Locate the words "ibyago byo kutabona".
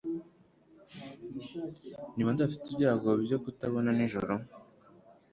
2.69-3.89